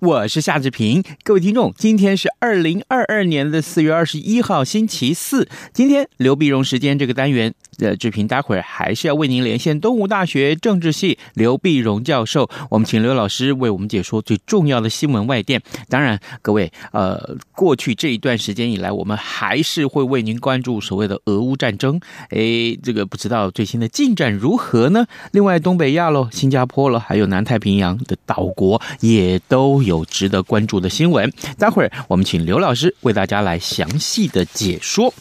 [0.00, 1.02] 我是夏志平。
[1.24, 5.48] 各位听众，今天是二零二二年的四月二十一号，星期四。
[5.72, 12.48] 今天刘碧荣时间这个单元，呃，志平待会儿还是要为您连线东吴大学政治系刘碧荣教授。
[12.70, 15.60] 我们请刘老师为我们解说最重要的新闻外电。
[15.88, 22.00] 当然，各位，呃，过去这一段时间以来，我们还是会为您关注所谓的俄乌战争。
[22.30, 25.08] 哎，这个不知道最新的进展如何呢？
[25.32, 28.80] 另外，东北亚喽，新加坡了，还有南太平洋的岛国。
[29.00, 35.12] 也都有值得关注的新闻，待会儿我们请刘老师为大家来详细的解说。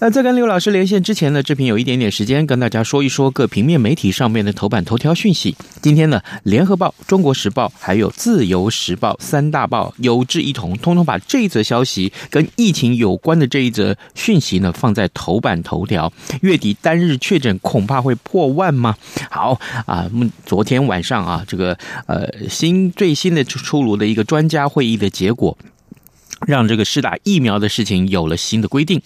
[0.00, 5.56] 那在跟刘老师连线之前呢，这边有一点点时间跟大家说一说各平面媒体上面的头版头条讯息。
[5.82, 16.12] 今天呢，《联合报》、《中国时报》还有《自由时报》三大报有志一同，通通把这一则消息跟疫情有关的这一则讯息呢放在头版头条。
[16.42, 18.94] 月底单日确诊恐怕会破万吗？
[19.30, 20.08] 好啊，
[20.46, 21.76] 昨天晚上啊，这个
[22.06, 25.58] 呃新最新的出炉的一个专家会议的结果。
[26.46, 29.00] 让这个施打疫苗的事情有了新的规定。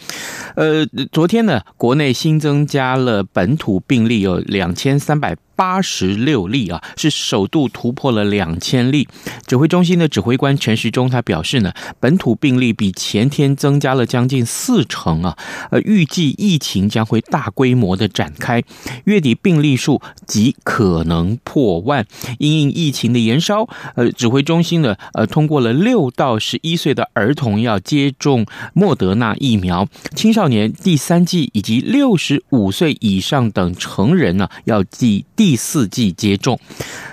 [0.57, 5.37] 呃，昨天呢，国内新增加了本土病例有两千三百。
[5.55, 9.07] 八十六例啊，是首度突破了两千例。
[9.47, 15.37] 指挥中心的指挥官陈时中他表示呢，本土病例比前天增加了将近四成啊。
[15.71, 18.63] 呃，预计疫情将会大规模的展开，
[19.05, 22.07] 月底病例数极可能破万。
[22.39, 28.45] 因应疫情的延烧，呃，指挥中心呢，呃，通过了六到十一岁的儿儿童要接种
[28.75, 36.59] 莫德纳疫苗，青少年第三剂以及六十五岁以上等成人呢，要继第四剂接种，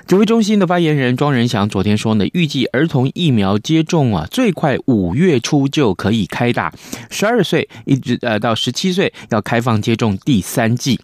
[0.07, 6.73] 指挥中心的发言人庄仁祥昨天说呢，预计儿童疫苗接种啊，最快五月初就可以开打，
[7.11, 10.99] 十二岁一直呃到十七岁要开放接种第三剂。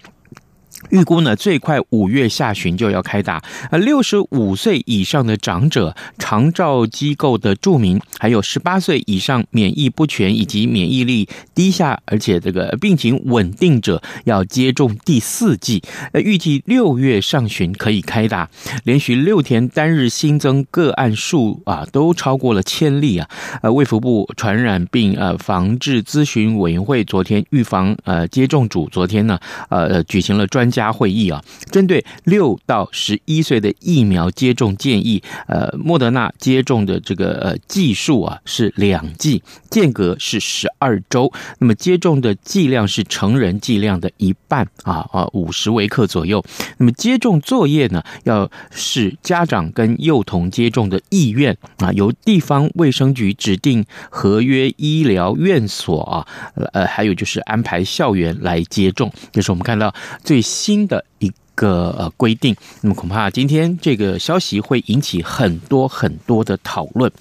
[0.90, 3.42] 预估呢，最快五月下旬就要开打。
[3.72, 15.82] 呃，六十五岁以上的长者、长照机构的住民，还有十八岁以上免疫不全以及免疫力低下，而且这个病情稳定者，要接种第四剂。
[16.14, 18.48] 呃，预计六月上旬可以开打。
[18.84, 23.28] 连续六天单日新增个案数啊，都超过了千例啊。
[23.64, 30.70] 呃，卫福部传染病呃防治咨询委员会昨天预防呃接种组昨天呢呃举行了专。
[30.76, 31.42] 加会议啊，
[31.72, 46.44] 针对六到十一岁的疫苗接种建议，呃，莫德纳接种的这个呃剂数啊是两剂，间隔是十二周，那么接种的剂量是成人剂量的一半啊啊五十微克左右。
[46.78, 56.28] 那么接种作业呢，要是家长跟幼童接种的意愿啊，由地方卫生局指定合约医疗院所啊，
[56.74, 59.10] 呃，还有就是安排校园来接种。
[59.32, 60.44] 就是我们看到最。
[60.56, 67.12] 新的一个呃规定，那么恐怕今天这个消息会引起很多很多的讨论。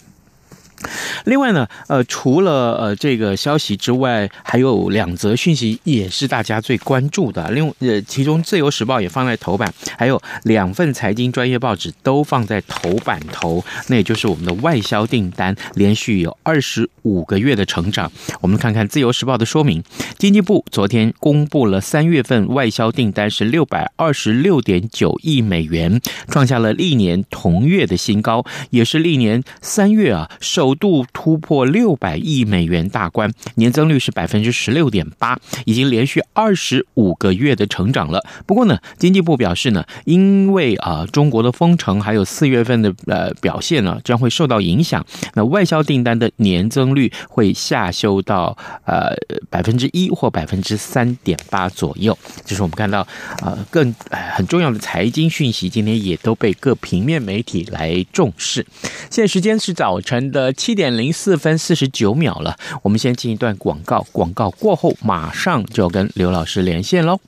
[1.24, 7.50] 另外呢，呃，除了呃这个消息之外，还有两则讯息也是大家最关注的。
[7.50, 13.64] 另呃，其中《自由时报》也放在头版，还有两份财经专业报纸都放在头版头。
[13.88, 18.12] 那也就是我们的外销订单连续有二十五个月的成长。
[18.40, 19.82] 我们看看《自由时报》的说明：
[20.18, 30.74] 经济部昨天公布了三月份外销订单是六百二十六点九亿美元，创下了历年同月的新高，也是历年三月啊首。
[30.74, 38.24] 度突破六百亿美元大关，年增率是百分之十六点八，已经连续二十五个月的成长了。
[38.46, 45.04] 不过呢，经济部表示呢，因为啊中国的封城，还有四月份的呃表现呢，将会受到影响。
[45.34, 49.14] 那外销订单的年增率会下修到呃
[49.50, 52.16] 百分之一或百分之三点八左右。
[52.44, 53.06] 就是我们看到
[53.42, 58.66] 啊更很重要的财经讯息，今天也都被各平面媒体来重视。
[59.10, 60.52] 现在时间是早晨的。
[60.64, 67.20] 七点零四分四十九秒了，我们先进一段广告，广告过后马上就要跟刘老师连线喽。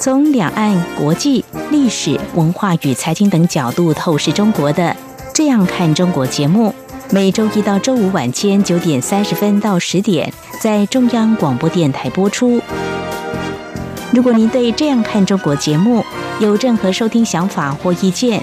[0.00, 4.82] 从两岸、国际、历史文化与财经等角度透视中国的
[5.32, 6.74] 《这样看中国》节目，
[7.10, 10.30] 每周一到周五晚间九点三十分到十点，
[10.60, 12.60] 在中央广播电台播出。
[14.12, 16.04] 如果您对《这样看中国》节目
[16.38, 18.42] 有任何收听想法或意见，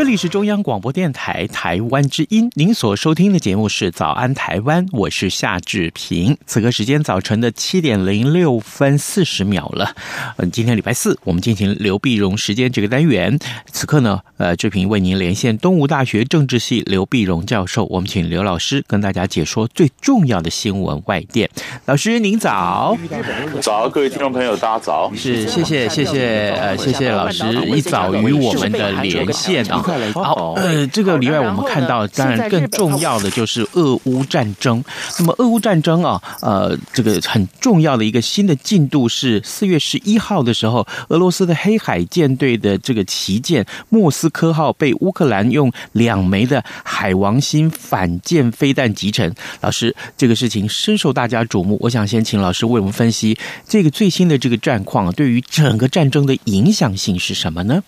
[0.00, 6.38] 这里是中央广播电台台湾之音，您所收听的节目是《早安台湾》，我是夏志平。
[6.46, 9.94] 此刻时间早晨的七点零六分四十秒了。
[10.38, 13.38] 嗯，今天礼拜四，我们进行刘碧荣时间这个单元。
[13.70, 21.50] 此刻呢，呃，志平为您连线东吴大学政治系刘碧荣教授，我们请刘老师跟大家解说最重要的新闻外电。
[21.84, 22.96] 老师您早，
[23.60, 25.12] 早，各位听众朋友，大家早。
[25.14, 29.89] 是，谢谢，谢谢，呃，谢谢老师一早与我们的连线啊。
[30.12, 34.82] 好，呃，这个礼拜我们看到，当然更重要的就是俄乌战争。
[35.18, 49.34] 那么，俄乌战争啊，呃，这个很重要的一个新的进度是四月十一号的时候，俄罗斯的黑海舰队的这个旗舰莫斯科号被乌克兰用两枚的海王星反舰飞弹击沉。
[49.60, 51.76] 老师，这个事情深受大家瞩目。
[51.80, 53.38] 我想先请老师为我们分析
[53.68, 57.82] 这个最新的这个战况，对于整个战争的影响性是什么呢？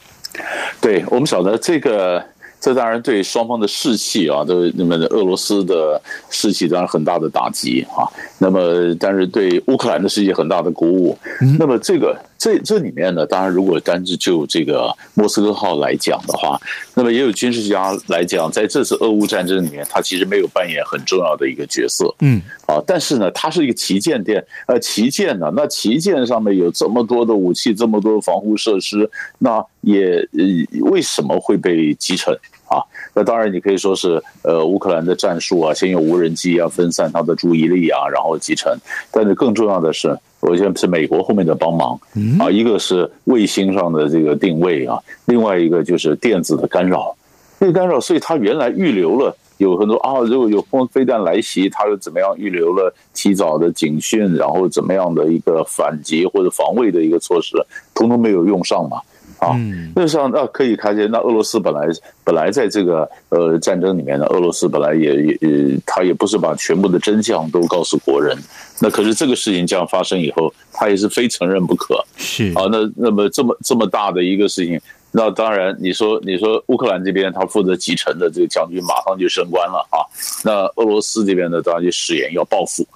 [0.80, 2.24] 对，我们晓得这个。
[2.64, 6.00] 这当然对双方的士气啊，都那么俄罗斯的
[6.30, 8.06] 士气当然很大的打击啊。
[8.38, 11.18] 那么，但是对乌克兰的士气很大的鼓舞。
[11.58, 16.60] 那么，这个这这里面呢，当然如果单是就这个莫斯科号来讲的话，
[16.92, 22.12] 那么也有军事家来讲，在这次俄乌战争里面，他其实没有扮演很重要的一个角色。
[22.18, 29.08] 嗯，啊，但是呢，它是一个旗舰店，呃，旗舰呢，那旗舰上面有这么多的武器，这么多的防护设施，
[29.38, 32.36] 那也呃，为什么会被击沉？
[32.66, 32.82] 啊，
[33.14, 38.76] 那当然你可以说是呃乌克兰的战术啊，先用无人机啊分散他的注意力啊，然后击沉。
[39.12, 41.98] 但是更重要的是，我觉得是美国后面的帮忙
[42.38, 47.16] 啊，一个是卫星上的这个定位啊，另外一个就是电子的干扰，
[47.60, 57.56] 这个干扰，所以它原来预留了有很多啊，如果有风飞弹来袭，它又怎么样预留了提早的警讯，然后怎么样的一个反击或者防卫的一个措施，
[57.94, 59.00] 通通没有用上嘛。
[59.42, 59.58] 啊，
[59.96, 61.88] 那上那可以看见，那俄罗斯本来
[62.22, 68.38] 本来在这个呃战争里面呢，俄罗斯本来也也呃，他也不是把全部的真相都告诉国人。
[68.80, 72.04] 那可是这个事情这样发生以后，他也是非承认不可。
[72.16, 74.80] 是啊，那那么这么这么大的一个事情，
[75.10, 80.06] 那当然你说你说乌克兰这边他负责继承的这个将军马上就升官了啊，
[80.44, 82.86] 那俄罗斯这边呢当然就誓言要报复。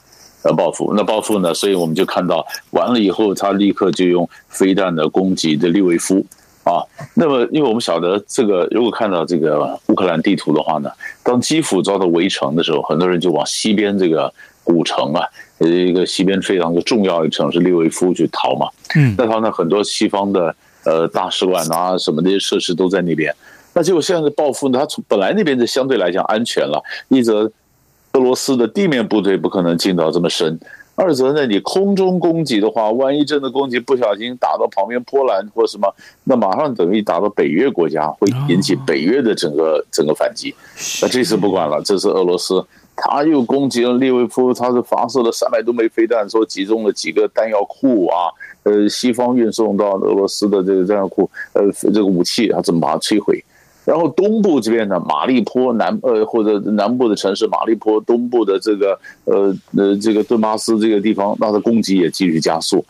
[0.47, 1.53] 要报复，那报复呢？
[1.53, 6.25] 所以我们就看到完了以后，他立刻就用飞弹的攻击的利维夫
[6.63, 6.81] 啊。
[7.15, 10.89] 那么，因为我们晓得这个，如果看到这个乌克兰地图的话呢，
[11.25, 15.27] 当基辅遭到围城的时候，很多人就往西边这个古城啊，
[15.59, 18.69] 一个西边非常的重要的城市利维夫去逃嘛。
[18.95, 23.35] 嗯，那他呢，很多西方的呃大使馆啊，什么那些设施都在那边。
[23.75, 27.51] 那结果现在的报复呢，他从本来那边就相对来讲安全了，一则。
[28.17, 30.59] 俄罗斯的地面部队不可能进到这么深，
[30.95, 35.95] 二则呢，你空中攻击的话，万一真的攻击不小心打到旁边波兰或什么，
[36.25, 40.55] 那马上等于打到北约国家，会引起北约的整个整个反击。
[41.03, 42.65] 那这次不管了，这次俄罗斯
[42.97, 48.33] 他又攻击了利维夫，他是发射了三百多枚飞弹，说集中了几个弹药库啊，
[48.63, 53.45] 呃，西方运送到俄罗斯的这个弹药库，呃，这个武器他怎么把它摧毁？
[53.87, 62.85] 然后东部这边呢，马利坡南呃或者南部的城市马利坡，东部的这个呃呃这个顿巴斯这个地方，那它攻击也继续加速，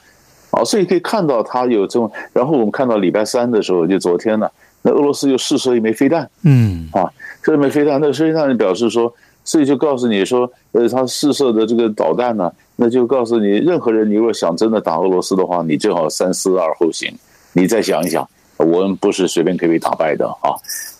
[0.50, 2.10] 啊，所以可以看到它有这种。
[2.32, 4.48] 然后我们看到礼拜三的时候，就昨天呢，
[4.80, 7.12] 那俄罗斯又试射一枚飞弹，嗯，啊，
[7.42, 9.12] 这枚飞弹，那实际上表示说，
[9.44, 17.12] 所以就告诉你说，呃，它试射的这个导弹呢，那就告诉你，任何人你如果想真的打俄罗斯的话，你最好三思而后行，
[17.52, 18.26] 你再想一想，
[18.58, 20.54] 我们不是随便可以被打败的啊。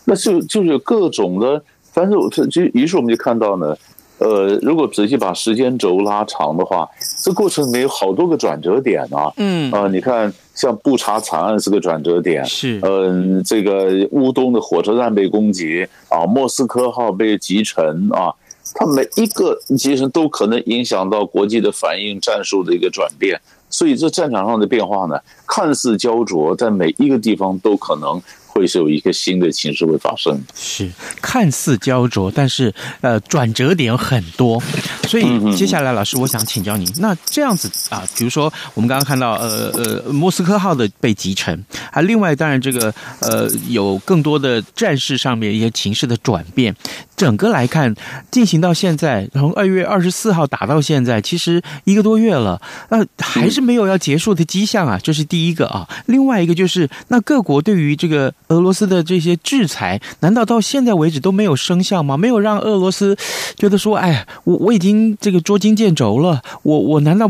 [0.05, 1.61] 那就就是各种的，
[1.91, 3.75] 反正就于是我们就看到呢。
[4.19, 6.89] 呃，如果仔细把时间轴拉长的话，
[7.23, 9.31] 这过程里面有好多个转折点啊。
[9.37, 18.33] 嗯啊、呃，你看，像布查惨案是个转折点，是嗯、呃，这个乌东的火车站被攻击啊，莫斯科号被击沉啊，
[18.73, 23.39] 它每一个其实都可能影响到国际的反应战术的一个转变。
[23.69, 28.21] 所以这战场上的变化呢，看似焦灼，在每一个地方都可能。
[28.57, 30.89] 会是有一个新的情势会发生，是
[31.21, 34.61] 看似焦灼，但是呃转折点很多，
[35.07, 46.75] 所以接下来老师我想请教您，那这样子啊，比如说我们刚刚看到呃呃莫斯科号的被击沉，啊另外当然这个呃有更多的战事上面一些情势的转变，
[47.15, 47.93] 整个来看
[48.31, 52.59] 进行到现在，从二月二十四号打到现在，其实一个多月了，
[52.89, 58.33] 那还是没有要结束的迹象啊，这是第一个啊，另外一个就是那各国对于这个。
[58.49, 62.17] 俄罗斯的这些制裁，难道到现在为止都没有生效吗？
[62.17, 63.15] 没有让俄罗斯
[63.57, 67.29] 觉得说，哎，我我已经这个捉襟见肘了，我我难道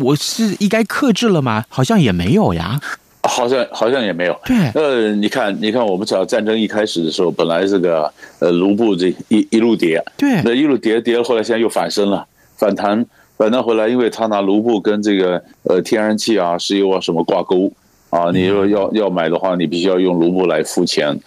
[0.00, 1.64] 我是应该克制了吗？
[1.68, 2.80] 好像也没有呀，
[3.22, 4.34] 好像好像也没有。
[4.44, 13.04] 对，呃，你看，你看，我们讲战争一开始的时候，本来这个呃卢布这一一路跌，对，那一路跌跌，后来现在又反升了，反弹
[13.36, 17.70] 反弹回来，因为他拿卢布跟这个呃天然气啊、石油啊什么挂钩。
[18.14, 21.18] 啊，你说要要买的话，你必须要用卢布来付钱。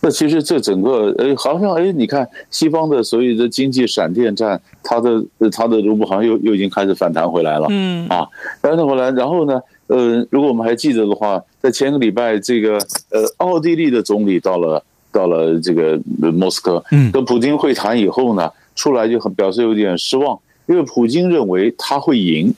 [0.00, 7.66] 那其实这整个，哎，好像哎，你看西方的所谓的经济闪电战，它的它的卢布好像又又已经开始反弹回来了。
[7.70, 8.28] 嗯啊，
[8.60, 12.78] 反弹回来，然后呢，呃，如果我们还记得的话，在前个礼拜，这个
[13.10, 22.54] 呃，奥地利的总理到了到了这个莫斯科，嗯，跟普京会谈以后呢，出来就很表示有点失望，因为普京认为他会赢。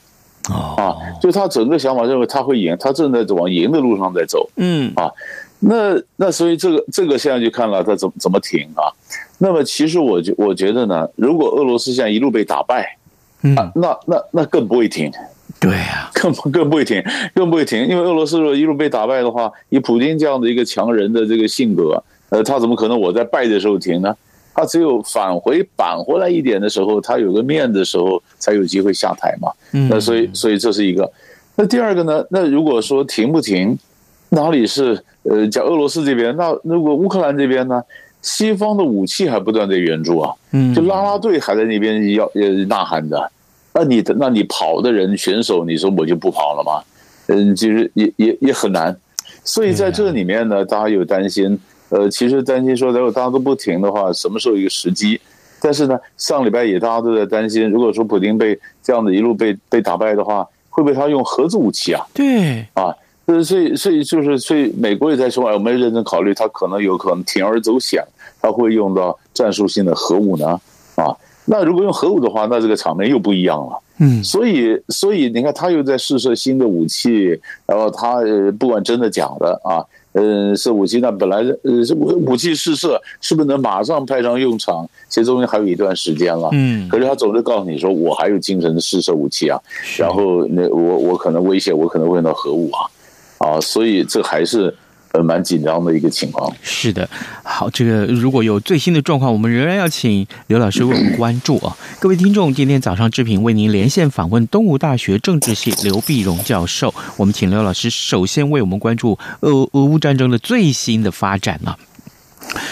[0.49, 4.49] 啊，就他整个想法认为他会赢，他正在往赢的路上在走。
[4.57, 5.11] 嗯啊，
[5.61, 8.88] 那那所以这个这个现在就看了他怎么怎么停啊。
[9.38, 12.97] 那么其实我觉我觉得呢，如果俄罗斯现在一路被打败，
[13.57, 15.12] 啊，那那那更不会停。
[15.61, 17.02] 对呀，更更不会停，
[17.35, 24.14] 更不会停，因为俄罗斯如果一路被打败的话，以普京这样的一个强人的这个性格，呃，他怎么可能我在败的时候停呢？
[24.59, 29.53] 他只有返回扳回来一点的时候，他有个面的时候，才有机会下台嘛。
[29.88, 31.09] 那所以，所以这是一个。
[31.55, 32.25] 那第二个呢？
[32.29, 33.79] 那如果说停不停，
[34.31, 36.37] 哪里是呃讲俄罗斯这边？
[36.37, 37.81] 那如果乌克兰这边呢？
[38.21, 40.35] 西方的武器还不断在援助啊，
[40.75, 43.31] 就拉拉队还在那边要呃呐喊着。
[43.73, 46.83] 那你的那你跑的人选手，你说我就不跑了吗？
[47.29, 48.95] 嗯，其实也也也很难。
[49.45, 51.57] 所以在这里面呢，大家有担心。
[51.90, 55.21] 呃，其实担心说，如果大家都不停的话，什么时候一个时机？
[55.61, 62.07] 但是呢，上礼拜也大家都在担心，如果说普京被这样的一路被被打败的话，会不会他用核子武器啊？
[62.14, 62.95] 对，啊，
[63.42, 68.04] 所以所以就是所以美国也在说，哎，我们认真考虑，他可能有可能铤而走险，
[68.40, 70.61] 他会用到战术性的核武呢？
[70.95, 73.83] 啊，那如果用核武的话，那这个场面又不一样了。
[73.99, 79.83] 嗯，所以所以你看，他又在试射新的武器，然后他呃，不管真的假的啊。
[80.21, 84.89] 嗯，是武器，那本来呃，是武武器试射，是不是能马上派上用场？
[85.09, 86.49] 其实中间还有一段时间了。
[86.53, 89.61] 嗯，可是他总是告诉你说，我还有精神的试射武器啊，
[89.97, 94.75] 然后那我我可能威胁，我可能会用到核武啊，啊，所以这还是。
[95.12, 96.55] 呃，蛮紧张的一个情况。
[96.62, 97.09] 是的，
[97.43, 101.77] 好，这个如果有最新的状况，我们仍然要请刘老师为我们关注啊。
[101.99, 111.79] 各位听众，今天早上志平为您连线访问东吴大学政治系刘碧荣教授，我们请刘老师首先为我们关注俄俄乌战争的最新的发展了。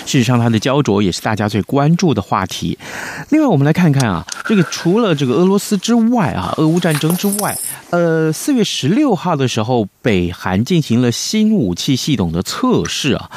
[0.04, 2.78] 事实上，它的焦灼也是大家最关注的话题。
[3.30, 7.56] 另外，我们来看看啊，这个除了这个俄罗斯之外啊，俄乌战争之外，
[7.90, 13.30] 呃，四月十六号的时候，北韩进行了新武器系统的测试啊。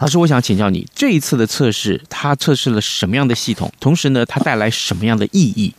[0.00, 3.72] 老师，我想请教你，这一次的测试，它测试了什么样的系统？
[3.80, 5.74] 同时呢，它带来什么样的意义？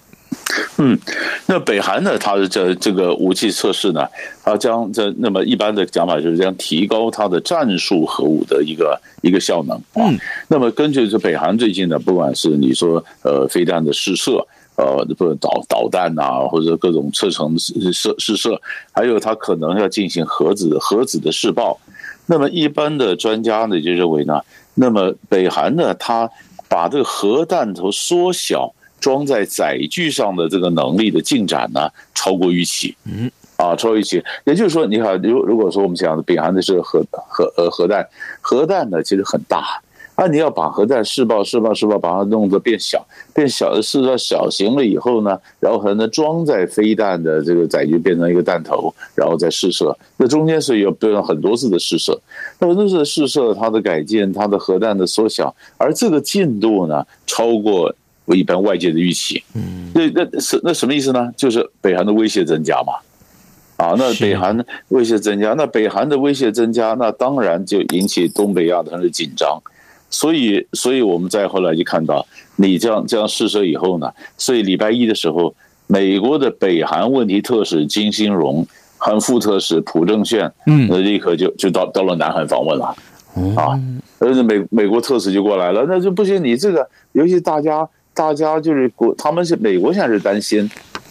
[0.78, 0.98] 嗯，
[1.46, 2.18] 那北韩呢？
[2.18, 4.08] 它的这这个武器测试呢，
[4.44, 10.12] 它将这那么一般的讲法就是将提高它的战术核武的一个一个效能啊。
[10.48, 18.60] 那么根据这北韩最近呢，不管是你说呃飞弹的试射，呃不导导弹呐，或者各种射程试试试射，
[18.92, 21.80] 还有它可能要进行核子核子的试爆。
[22.26, 24.42] 那么一般的专家呢就认为呢，
[24.74, 26.30] 那么北韩呢，它
[26.68, 28.74] 把这个核弹头缩小。
[29.04, 32.96] 装在载具上的这个能力的进展呢，超过预期。
[33.04, 34.24] 嗯，啊，超过预期。
[34.46, 38.08] 也就是说，你看，如如果说我们讲的北韩的是核核呃核弹，
[38.40, 39.82] 核弹呢其实很大，
[40.16, 49.94] 啊，你要把核弹试爆、试爆、试爆，把它弄得变小，变小的试到小型了以后呢，然后可能装在飞弹的这个载具变成一个弹头，然后再试射。
[50.16, 52.18] 那中间是有变了很多次的试射，
[52.58, 57.94] 那很多次的试射，它的改进，它的核弹的缩小，而这个进度呢，超过
[58.28, 59.44] 一般外界的预期。
[59.56, 61.32] 嗯，那那什那什么意思呢？
[61.36, 62.94] 就是北韩的威胁增加嘛。
[63.76, 69.60] 啊，那北韩威胁增加，那北韩的威胁增加，那当然就引起东北亚的紧张。
[70.10, 72.26] 所以，所以我们再后来就看到，
[72.56, 75.54] 你这样这样试射以后呢，所以礼拜一的时候，
[75.88, 78.66] 美国的北韩问题特使金星荣
[79.00, 82.96] 和副特使朴正炫，嗯，那立刻就就到到了南韩访问了，
[83.58, 83.74] 啊，
[84.20, 90.70] 而且美美国特使就过来了，那就不行，你这个，尤其大家大家就是国，他们是美国现在是担心，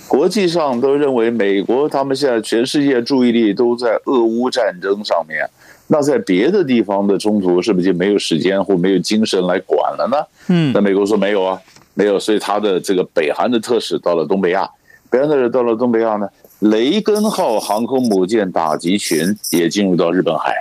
[0.08, 5.48] 国际上都认为美国他们现在全世界注意力都在俄乌战争上面。
[5.88, 10.16] 那在别的地方的冲突是不是就没有时间或没有精神来管了呢？
[10.48, 11.60] 嗯，那美国说没有啊，
[11.92, 14.66] 没有，所以他的这个北韩的特使到了东北亚，
[15.10, 16.26] 北韩特使到了东北亚呢，
[16.60, 20.54] 雷根号航空母舰打击群也进入到日本海，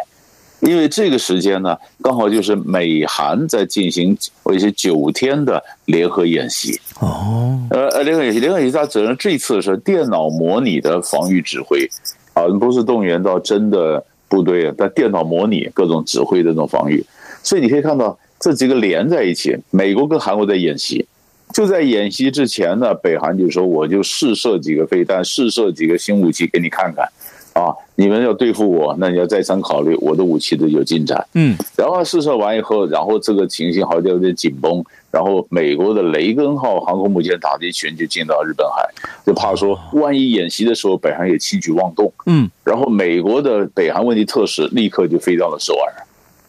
[0.61, 4.17] 因为这个时间呢，刚好就是美韩在进行
[4.53, 11.87] 一些九天的联合演习哦，呃呃，联合演习，联合演习，它只能这次是电脑模拟的防御指挥
[12.33, 14.03] 啊，不是动员到真的。
[14.31, 17.03] 部队啊，在电脑模拟各种指挥的这种防御，
[17.43, 19.53] 所以你可以看到这几个连在一起。
[19.71, 21.05] 美国跟韩国在演习，
[21.53, 27.05] 就在演习之前呢，北韩就说我就试射几个飞弹，试射几个新武器给你看看
[27.53, 27.73] 啊！
[27.95, 31.25] 你们要对付我，那你要再三考虑我的武器的有进展。
[31.33, 38.89] 嗯，然后试射完以后，然后这个情形好像有点紧绷，然后美国的雷根号航空母舰打击群就进到日本海，
[39.25, 42.11] 就怕说万一演习的时候北韩也轻举妄动。
[42.25, 42.49] 嗯。
[42.63, 45.93] 然后美国的北韩问题特使立刻就飞到了首尔，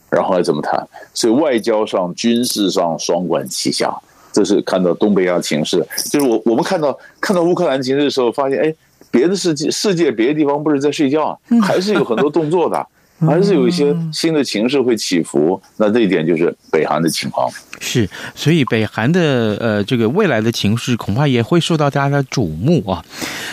[0.09, 0.87] 然后来怎么谈？
[1.13, 3.93] 所以外交上、军事上双管齐下，
[4.33, 5.85] 这是看到东北亚情势。
[6.11, 8.75] 就是我我们看到看到乌克兰情势的时候，发现哎，
[9.13, 12.85] 别的世界世界别的地方不是在睡觉，还是有很多动作的，
[13.25, 15.61] 还是有一些新的情势会起伏。
[15.77, 17.49] 那这一点就是北韩的情况。
[17.81, 23.05] 是，所以北韩的呃这个未来的情势恐怕也会受到大家的瞩目啊。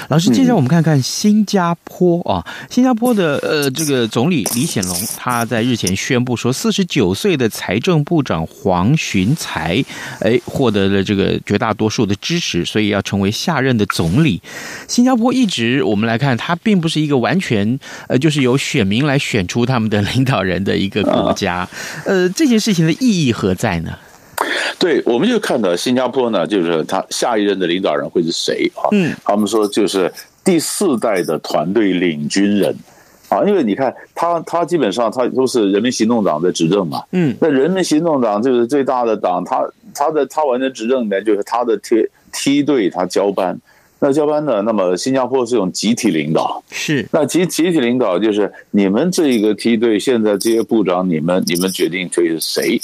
[0.09, 9.83] 老师，接下来我们看看新加坡啊，新加坡的呃这个总理李显龙，他在日前宣布说，四十九岁的财政部长黄循财，
[10.21, 14.41] 哎，获得了这个绝大多数的支持，所以要成为下任的总理。
[14.87, 21.67] 新加坡一直我们来看，它并不是一个完全呃就是由选民来选出他们的领导人的一个国家，
[22.05, 23.97] 呃，这件事情的意义何在呢？
[24.77, 28.87] 对，我们就看到新加坡呢，就是他下一任的领导人会是谁啊？
[28.91, 30.11] 嗯，他们说就是
[30.43, 32.75] 第四代的团队领军人
[33.29, 43.59] 啊，因为你看他，他基本上他都是人民行动党在执政嘛，嗯，那人民行动党就是最大的党，他他的他完成执政里面就是他的梯梯队他交班，
[43.99, 47.07] 那交班呢，那么新加坡是用集体领导，是。
[47.11, 52.79] 那集集体领导就是你们这一个梯队现在这些部长，你们你们决定推是谁？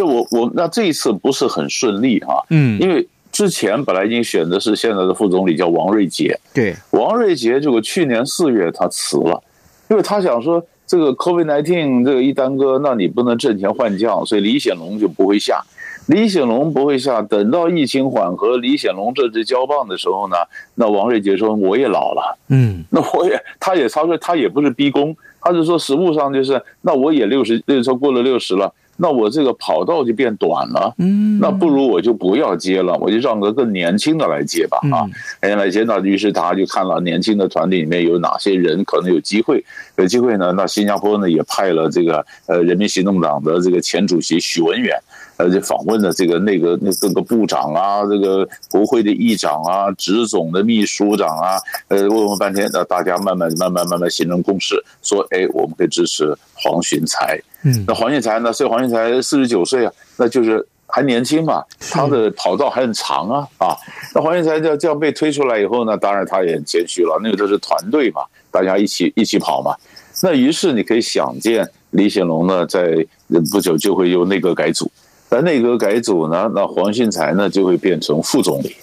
[0.00, 9.42] 这我我那这一次不是很顺利哈，嗯，因为之前本来已经选的是现在的副总理叫王瑞杰，对，王瑞杰这个去年四月他辞了，
[9.90, 15.62] 因为他想说这个 COVID nineteen 这个一耽搁，那你不能挣钱换将，所以李显龙就不会下，
[16.06, 20.36] 李显龙不会下，等到疫情缓和，李显龙这次交棒的时候呢，
[20.76, 28.72] 那王瑞杰说我也老了，嗯，那我也他也他说他也不是逼宫，他就说实物上就是那我也六十那时候过了六十了。
[29.02, 35.08] 那我这个跑道就变短了，嗯，那不如我就不要接了，我就让个更年轻的来接吧，啊，
[35.40, 39.64] 人家来接，那于是他就看了年轻的团队里面有哪些人可能有机会，
[39.96, 40.52] 有机会呢？
[40.54, 44.94] 那新加坡呢也派了这个呃人民行动党的这个前主席许文远。
[45.40, 51.56] 呃，就访问了这个那个那各个部长啊，这个国会的议长啊，职总的秘书长啊，
[51.88, 57.40] 呃，问问半天，那大家慢慢慢慢慢慢形成共识，说，哎，我们可以支持黄循财。
[57.62, 58.52] 嗯，那黄循财呢？
[58.52, 63.74] 所以黄循财四十九岁啊，那就是还年轻嘛，他的跑道还很长啊啊。
[64.14, 69.74] 那黄循财这这样被推出来以后呢，当然他也很谦虚了，那个都是团队嘛，大家一起一起跑嘛。
[70.22, 73.06] 那于是你可以想见，李显龙呢，在
[73.50, 74.90] 不久就会由内阁改组。
[75.30, 78.74] 在内阁改组呢，那黄信才呢就会变成副总理，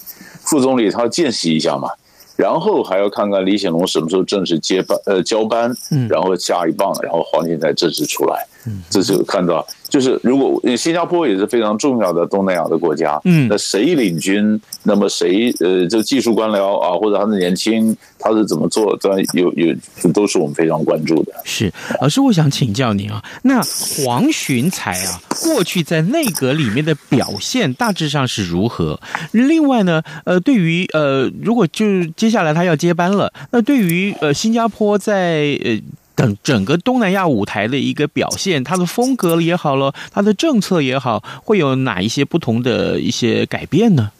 [0.45, 1.89] 副总理他要见习一下嘛，
[2.37, 5.69] 然后还要看看李显龙什么时候正式接班，呃，交班，
[6.09, 8.47] 然后下一棒，然后黄信才正式出来。
[8.89, 19.75] 这就看到，就是如果新加坡也是非常重要的东南亚的国家，嗯，那谁领军，那么谁呃，这技术官僚啊，或者他的年轻，他是怎么做，这有有
[20.13, 21.33] 都是我们非常关注的。
[21.43, 28.99] 是，老师，我想请教您啊，那黄循才啊，过去在内阁里面的表现大致上是如何？
[29.31, 35.79] 另外呢，呃，对于呃，如果就是接下来他要接班了，那对于呃新加坡在呃。
[36.17, 44.11] 等整个东南亚舞台的一个表现，它的风格也好了，它的政策也好，会有哪一些不同的一些改变呢？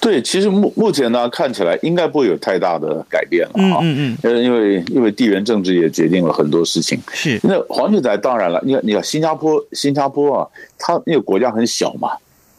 [0.00, 3.80] 对，其实目目前呢，看起来应该不会有太大的改变了啊。
[3.82, 6.98] 嗯嗯，因为因为地缘政治也决定了很多事情。
[7.12, 12.12] 是，那黄俊仔当然了，你看你看新加坡，新加坡啊，它那个国家很小嘛，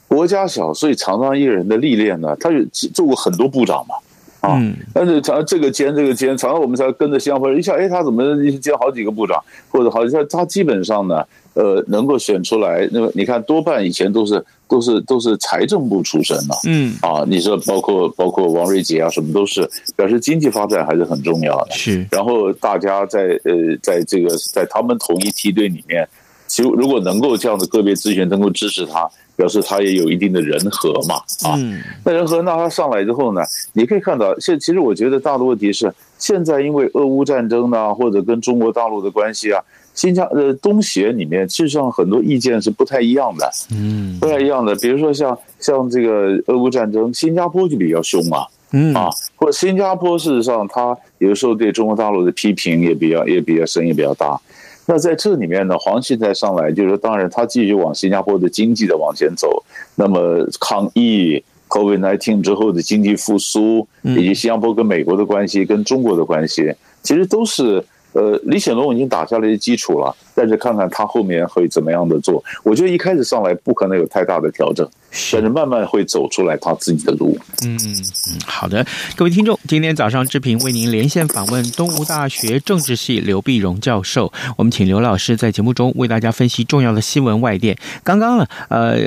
[0.07, 3.95] 国家小，所以常常一个人的历练呢，他有做过很多部长嘛。
[4.41, 4.59] 啊，
[4.93, 8.23] 但是常这个兼这个兼，常常我们才跟着新加坡人一下，哎，他怎么
[8.59, 11.23] 兼好几个部长，或者好像他基本上呢，
[11.53, 22.03] 呃，能够选出来，那么你看多半以前都是都是都是财政部出身的，嗯，啊，你说包括包括王瑞杰啊，什么都是表示经济发展还是很重要的，是。
[22.09, 26.07] 然后大家在呃，在这个在他们同一梯队里面，
[26.51, 29.09] 其实如果能够这样的个别咨询能够支持他。
[29.37, 31.15] 表示他也有一定的人和嘛，
[31.49, 31.57] 啊，
[32.05, 33.41] 那人和，那他上来之后呢，
[33.73, 39.59] 你可以看到，现其实我觉得大的问题是，现在因为俄乌战争呢，或者跟中国大陆的关系啊，
[39.95, 44.75] 新加呃东协里面，事实上很多意见是不太一样的，嗯，不太一样的。
[44.75, 54.39] 比如说像像这个俄乌战争，新加坡就比较凶嘛，嗯啊，或者新加坡事实上他有时候对中国大陆的批评也比较也比较声音比较大。
[54.85, 59.63] 那在这里面呢，黄旭在上来就是说，当然他继续往新加坡的经济的往前走。
[59.95, 70.13] 那么抗疫 COVID-19 之后的经济复苏，以及新加坡跟美国的关系、跟中国的关系，其实都是呃，李显龙已经打下了一些基础了。
[70.33, 74.87] 但是看看他后面会怎么样的做，我觉得一开始上来不可能有太大的调整。
[75.29, 77.37] 但是慢慢会走出来他自己的路。
[77.65, 78.85] 嗯嗯，好的，
[79.17, 84.31] 各位听众，今天早上志平为您连线访问东吴大学政治系刘碧荣教授。
[84.55, 87.77] 我们请刘老师在节目中为大家分析重要的新闻外电。
[88.05, 88.97] 刚刚呢，呃，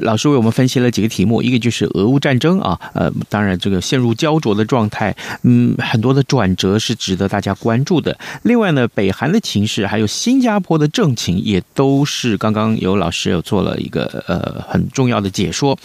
[0.00, 8.18] 老师为我们分析了几个题目，一个就是俄乌战争啊，呃，当然这个陷入焦灼的状态，嗯，很多的转折是值得大家关注的。
[8.42, 15.28] 另外呢，北韩的情势还有新新加坡的政情，也都是刚刚有老师有做了一个呃很重要的。
[15.28, 15.76] 解说。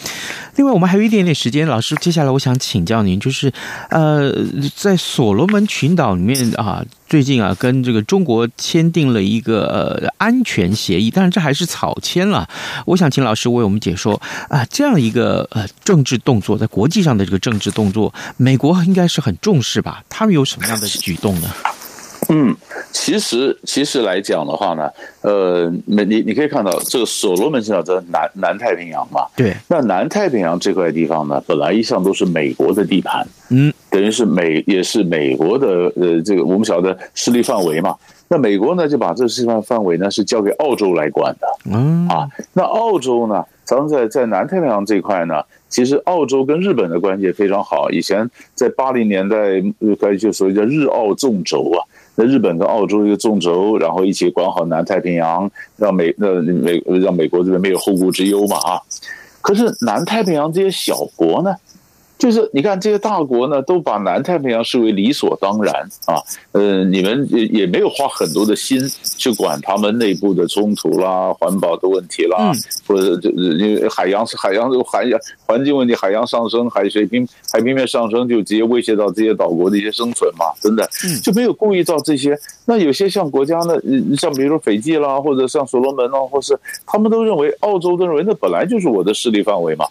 [0.56, 3.52] 另外，我们还有一点点时间，老师，接下来我想请教您，就是，
[3.90, 4.32] 呃，
[4.76, 12.48] 在所罗门群岛里面啊，最近啊，跟这个中国签订了一个呃安全协议，但是这还是草签了。
[12.86, 20.04] 我想请老师为我们解说啊，这样一个呃政治动作，在国际上的这个政治动作，美国应该是很重视吧？
[20.08, 21.50] 他们有什么样的举动呢？
[22.34, 22.56] 嗯，
[22.94, 24.90] 其实其实来讲的话呢，
[25.20, 37.94] 呃，你你可以看到这个所罗门群岛在南南太平洋嘛，对，那南太平洋这块地方呢，本来一向都是美国的地盘，嗯，等于是美也是美国的呃这个我们晓得势力范围嘛，
[38.30, 42.08] 那美国呢就把这个势力范围呢是交给澳洲来管的，嗯。
[42.08, 49.36] 啊，那澳洲呢，咱们在在南太平洋这块呢，其实澳洲跟日本的关系也非常好，以前在八零年代
[49.80, 51.84] 呃就所谓叫日澳纵轴啊。
[52.26, 58.82] 日本跟澳洲一个纵轴，然后一起管好南太平洋，让美那美让美国这边没有后顾之忧嘛啊。
[59.42, 61.56] 可是南太平洋这些小国呢？
[62.22, 65.74] 就是你看这些大国呢，都把南太平洋视为理所当然
[66.06, 66.22] 啊。
[66.52, 68.80] 呃，你们也也没有花很多的心
[69.18, 72.54] 去管他们内部的冲突啦、环保的问题啦，
[72.86, 80.88] 或者就因为海洋是海洋的海洋环境问题，海洋上升，海水平海平面上升，就直接威胁到这些岛国的一些生存嘛，真的
[81.24, 82.38] 就没有顾意到这些。
[82.66, 83.74] 那有些像国家呢，
[84.16, 86.56] 像比如说斐济啦，或者像所罗门啦，或是
[86.86, 89.88] 他们都认为澳洲都认为那本来就是我的势力范围嘛。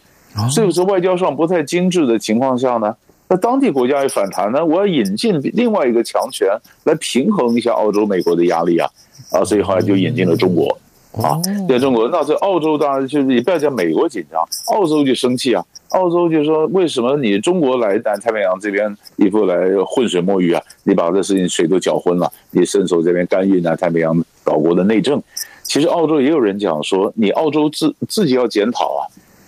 [0.51, 2.95] 所以说，外交上不太精致的情况下呢，
[3.29, 6.49] 那当地国家也反弹呢，我要引进另外一个强权
[6.85, 8.89] 来平衡一下澳洲、美国的压力啊，
[9.33, 10.79] 啊，所以后来就引进了中国
[11.21, 20.63] 啊，在中国，那这澳洲当然就是你不要讲美国紧张，澳洲就生气啊，澳洲就说为什么你中国来南太平洋这边一副来浑水摸鱼啊？
[20.85, 25.21] 你把这事情水都搅浑了，你伸手这边干预南太平洋岛国的内政，
[25.65, 29.03] 其实澳洲也有人讲说，你澳洲自自己要检讨啊。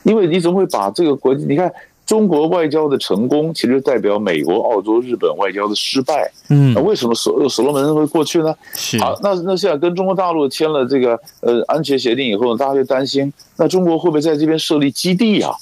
[0.05, 1.45] 因为你怎么会把这个国际？
[1.45, 1.73] 你看
[2.05, 6.31] 中国外交的成功，其实代表美国、澳洲、日本外交的失败。
[6.51, 8.55] 嗯，那为什么所所罗门会过去呢？
[8.75, 15.53] 是好，那那现在跟中国大陆签了这个呃安全协定以后，大家就担心，那中国会不会在这边设立基地啊？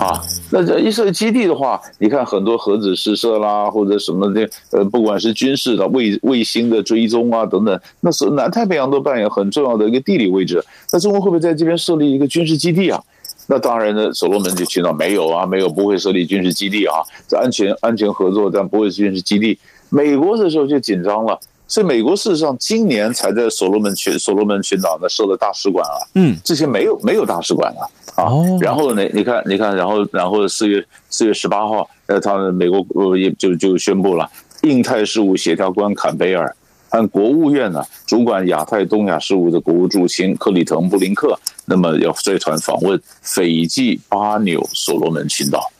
[0.00, 0.18] 啊，
[0.50, 10.64] 那这一设基地的话，你看很多核子试射啦，或者什么的，呃，不管是军事的卫卫星的追踪啊等等，那是南太平洋都扮演很重要的一个地理位置。
[10.90, 12.98] 那中国会不会在这边设立一个军事基地啊？
[13.46, 16.94] 那当然呢，所罗门就听到没有啊，没有，不会设立军事基地啊，
[17.28, 19.58] 这安全安全合作，但不会是军事基地。
[19.90, 21.38] 美国这时候就紧张了。
[21.66, 28.28] 所以美国事实上今年才在所罗门群所罗门群岛呢设了大使馆啊，嗯，之前没有没有大使馆啊，啊，
[28.60, 34.30] 然后呢，你看你看，然后然后四月四月十八号，呃，他们美国呃也就就宣布了，
[34.62, 36.54] 印太事务协调官坎贝尔
[36.90, 45.70] 按国务院呢主管亚太东亚事务的国务助卿克里滕布林克，那么要率团访问斐济巴纽所罗门群岛，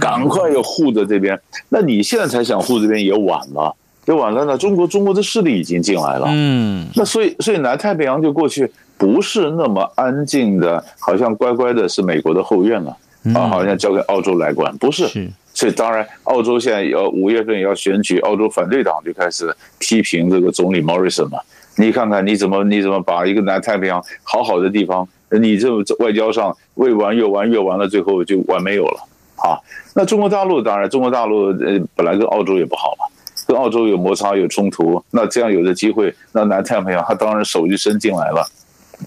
[0.00, 3.74] 赶快要护着这边，那你现在才想护这边也晚了。
[4.06, 12.96] 也晚了呢，中国中国的势力已经进来了，嗯，那所以所以南太平洋就过去不是那么安静的，好像乖乖的是美国的后院了，
[13.34, 15.06] 啊，好像交给澳洲来管，不是，
[15.52, 21.38] 所以当然澳洲现在要五月份也要选举，澳洲反对党就开始批评这个总理 Morrison 嘛，
[21.76, 25.06] 你看看你怎么你怎么把一个南太平洋好好的地方，
[25.38, 29.00] 你这外交上未完越完越完了，最后就完没有了
[29.36, 29.58] 啊，
[29.94, 33.06] 那中国大陆当然中国大陆呃本来跟澳洲也不好嘛。
[33.48, 38.46] 跟澳洲有摩擦有冲突，那这样有的机会，那南太平洋他当然手就伸进来了。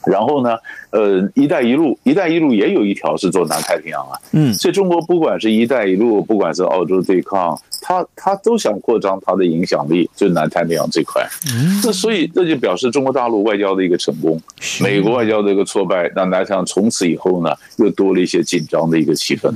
[0.05, 0.57] 然后呢，
[0.91, 4.19] 呃，一带一路，一带一路也有一条是做南太平洋啊。
[4.31, 11.25] 嗯，所以中国不管是一带一路，不管是澳洲对抗，他他都想扩张他的影响力，就南太平洋这块。
[11.53, 14.41] 嗯，那所以这就表示中国大陆外交的一个成功，
[14.81, 19.51] 美国外交的一个挫败，那南太平洋从此以后呢，又多了一些紧张的一个气氛。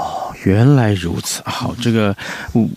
[0.00, 1.42] 哦，原来如此。
[1.44, 2.16] 好，这个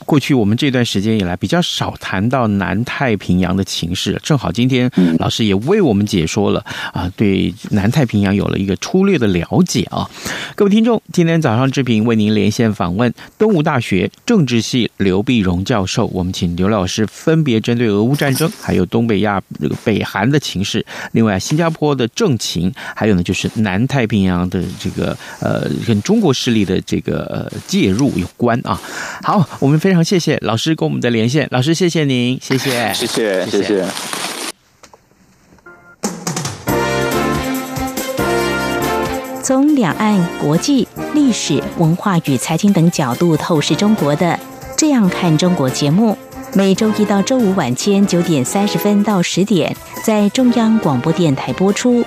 [0.06, 10.10] 过去我们这段时间以来比较少谈到南太平洋的情势，正好今天老师也为我们解说了啊，对南太平洋有了一个粗略的了解啊。
[10.56, 27.12] 各位听众，今天早上志平为您连线访问东吴大学政治系刘碧荣教授，我们请刘老师分别针对俄乌战争，还有东北亚这个北韩的情势，另外新加坡的政情，还有呢就是南太平洋的这个呃跟中国势力的这个。
[27.13, 28.82] 个呃介入有关啊，
[29.21, 33.86] 好，我们非常谢谢老师跟我们的连线，老师谢谢您，谢谢，谢谢，谢谢。
[39.43, 44.39] 从两岸、国际、历史、文化与财经等角度透视中国的，
[44.78, 46.17] 这样看中国节目，
[46.54, 52.06] 每周一到周五晚间九点三十分到十点，在中央广播电台播出。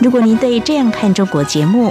[0.00, 1.90] 如果您对这样看中国节目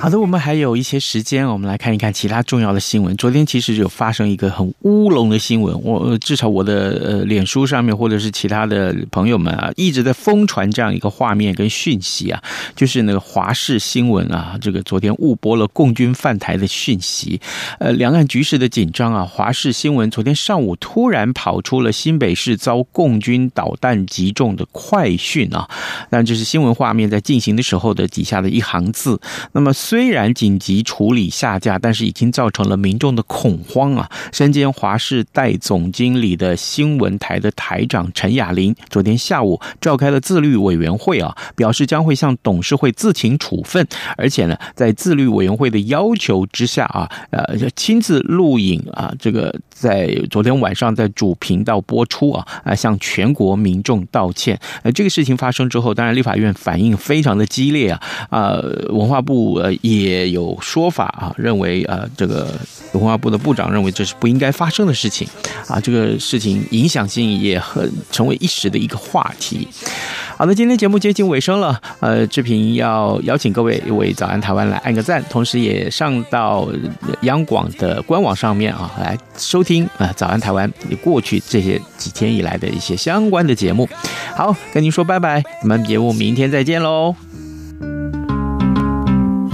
[0.00, 3.16] 好的，我们还有一些时间，我们来看一看其他重要的新闻。
[3.16, 12.40] 昨天其实有发生一个很乌龙的新闻，我至少我的呃脸书上面或者是其他的朋友们啊，一直在疯传这样一个画面跟讯息啊，
[12.76, 17.40] 就是那个华视新闻啊，这个昨天误播了共军犯台的讯息。
[17.80, 25.68] 呃，两岸局势的紧张啊，华视新闻昨天上午突然跑出了新北市遭共军导弹击中的快讯啊，
[26.08, 29.20] 但这是新闻画面在进行的时候的底下的一行字。
[29.50, 29.74] 那么。
[29.88, 34.10] 虽然紧急处理下架，但是已经造成了民众的恐慌啊！
[34.34, 54.58] 身兼华视代总经理的新闻台的台长陈雅玲，昨天下午召开了自律委员会啊，表示将会向董事会自请处分，而且呢，在自律委员会的要求之下啊，呃，亲自录影啊，这个在昨天晚上在主频道播出啊，啊，向全国民众道歉。
[54.82, 58.60] 呃，这个事情发生之后，当然立法院反应非常的激烈啊，啊，
[58.90, 59.72] 文化部呃。
[59.80, 62.52] 也有说法啊，认为呃这个
[62.92, 65.26] 文化部的部长认为这是不应该发生的事情
[65.68, 69.68] 啊，这个事情影响性也很成为一时的一个话题。
[70.36, 76.68] 好的，今天节目接近尾声了，呃，志平要邀请各位为早安台湾来按个赞，同时也上到
[77.22, 83.86] 央广的官网上面啊来收听啊、早安台湾过去这些几天以来的一些相关的节目。
[84.34, 87.14] 好，跟您说拜拜，我们节目明天再见喽。